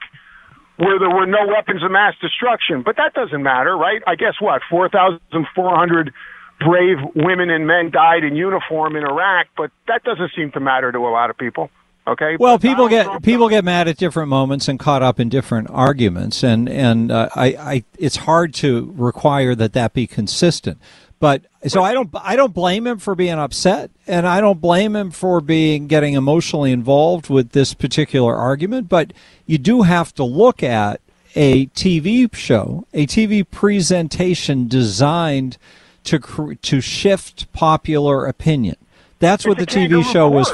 [0.77, 2.83] where there were no weapons of mass destruction.
[2.83, 4.03] But that doesn't matter, right?
[4.07, 5.21] I guess what four thousand
[5.55, 6.13] four hundred
[6.61, 10.93] brave women and men died in uniform in Iraq, but that doesn't seem to matter
[10.93, 11.71] to a lot of people.
[12.07, 12.37] Okay.
[12.37, 16.43] Well, people get people get mad at different moments and caught up in different arguments,
[16.43, 20.79] and and uh, I, I it's hard to require that that be consistent.
[21.21, 24.97] But so I don't I don't blame him for being upset, and I don't blame
[24.97, 28.89] him for being getting emotionally involved with this particular argument.
[28.89, 29.13] But
[29.47, 31.01] you do have to look at
[31.37, 35.57] a TV show, a TV presentation designed
[36.03, 38.75] to to shift popular opinion.
[39.21, 40.53] That's what the TV show was.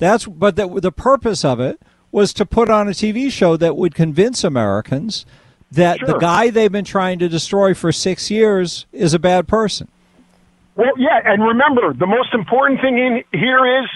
[0.00, 1.80] That's but the, the purpose of it
[2.10, 5.26] was to put on a TV show that would convince Americans
[5.70, 9.86] that the guy they've been trying to destroy for six years is a bad person.
[10.74, 13.88] Well, yeah, and remember, the most important thing in here is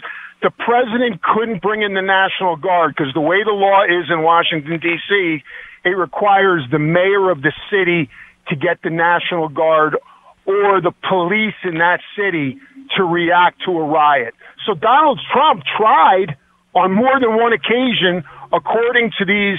[0.42, 4.22] the president couldn't bring in the National Guard because the way the law is in
[4.22, 5.42] Washington D.C.,
[5.84, 8.11] it requires the mayor of the city
[8.48, 9.96] to get the National Guard
[10.44, 12.59] or the police in that city
[12.96, 14.34] to react to a riot.
[14.66, 16.36] So Donald Trump tried
[16.74, 19.58] on more than one occasion, according to these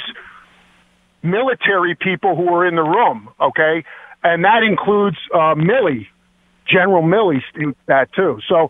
[1.23, 3.83] military people who were in the room, okay?
[4.23, 5.55] And that includes uh,
[6.67, 8.39] General Milley states that too.
[8.47, 8.69] So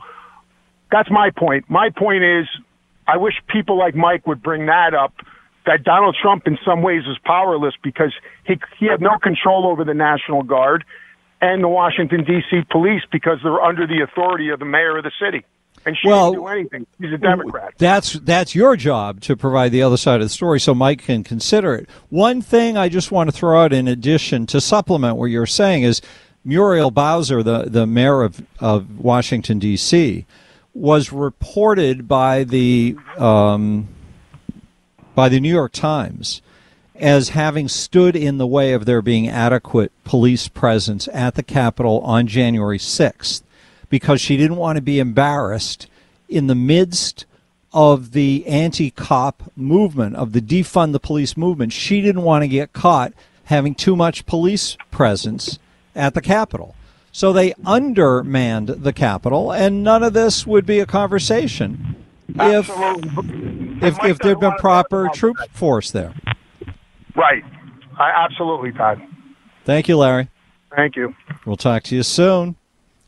[0.92, 1.66] that's my point.
[1.70, 2.46] My point is,
[3.08, 5.14] I wish people like Mike would bring that up.
[5.66, 8.14] That Donald Trump, in some ways, is powerless because
[8.46, 10.84] he he had no control over the National Guard
[11.42, 12.62] and the Washington D.C.
[12.70, 15.44] police because they're under the authority of the mayor of the city,
[15.86, 16.88] and she Well, didn't do anything.
[17.00, 17.74] He's a Democrat.
[17.78, 21.24] That's that's your job to provide the other side of the story, so Mike can
[21.24, 21.88] consider it.
[22.10, 25.84] One thing I just want to throw out in addition to supplement what you're saying
[25.84, 26.02] is
[26.44, 30.26] Muriel Bowser, the the mayor of of Washington D.C.,
[30.74, 33.88] was reported by the um,
[35.14, 36.42] by the New York Times
[36.96, 42.00] as having stood in the way of there being adequate police presence at the Capitol
[42.02, 43.42] on January 6th
[43.90, 45.88] because she didn't want to be embarrassed
[46.28, 47.26] in the midst
[47.74, 51.74] of the anti cop movement, of the defund the police movement.
[51.74, 53.14] She didn't want to get caught
[53.46, 55.60] having too much police presence
[55.96, 56.76] at the Capitol.
[57.12, 61.96] So they undermanned the Capitol, and none of this would be a conversation
[62.30, 62.70] if
[63.82, 66.14] if, if there'd been proper troop force there.
[67.16, 67.44] Right.
[67.98, 69.02] I, absolutely, Todd.
[69.64, 70.30] Thank you, Larry.
[70.76, 71.16] Thank you.
[71.46, 72.56] We'll talk to you soon.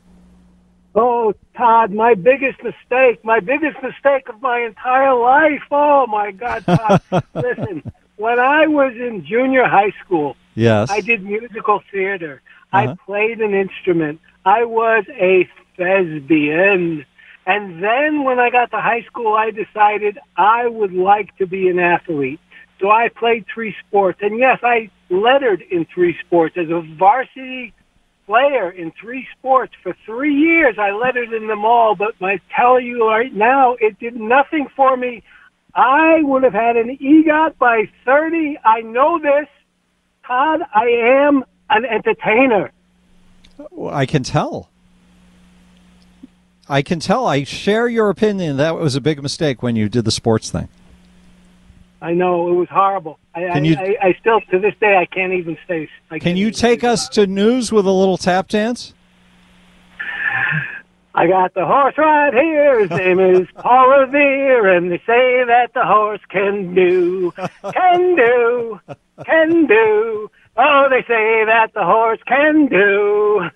[0.95, 5.61] Oh, Todd, my biggest mistake, my biggest mistake of my entire life.
[5.69, 7.01] Oh my God, Todd.
[7.35, 7.83] Listen,
[8.17, 10.89] when I was in junior high school, Yes.
[10.91, 12.41] I did musical theater.
[12.71, 12.91] Uh-huh.
[12.91, 14.19] I played an instrument.
[14.45, 17.05] I was a thespian.
[17.45, 21.67] And then when I got to high school, I decided I would like to be
[21.67, 22.39] an athlete.
[22.79, 24.19] So I played three sports.
[24.21, 27.73] And yes, I lettered in three sports as a varsity
[28.25, 30.75] player in three sports for three years.
[30.79, 34.95] I lettered in them all, but I tell you right now, it did nothing for
[34.95, 35.23] me.
[35.75, 38.59] I would have had an EGOT by 30.
[38.63, 39.47] I know this.
[40.25, 40.85] Todd, I
[41.25, 42.71] am an entertainer.
[43.57, 44.69] Well, I can tell.
[46.69, 47.25] I can tell.
[47.27, 48.57] I share your opinion.
[48.57, 50.69] That was a big mistake when you did the sports thing.
[52.01, 53.17] I know it was horrible.
[53.35, 55.89] I, you- I, I still, to this day, I can't even stay.
[56.11, 58.93] I Can you take us to news with a little tap dance?
[61.15, 62.79] I got the horse right here.
[62.81, 67.31] His name is Paul Revere, and they say that the horse can do,
[67.71, 68.79] can do,
[69.25, 70.31] can do.
[70.55, 73.49] Oh, they say that the horse can do.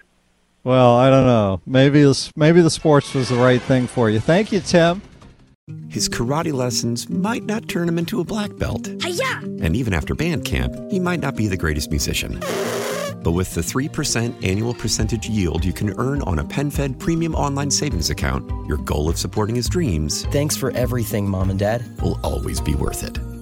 [0.63, 1.61] Well, I don't know.
[1.65, 4.19] Maybe this, maybe the sports was the right thing for you.
[4.19, 5.01] Thank you, Tim.
[5.89, 8.87] His karate lessons might not turn him into a black belt.
[8.87, 12.39] And even after band camp, he might not be the greatest musician.
[13.23, 17.69] But with the 3% annual percentage yield you can earn on a PenFed premium online
[17.71, 21.83] savings account, your goal of supporting his dreams Thanks for everything, Mom and Dad.
[22.01, 23.17] will always be worth it.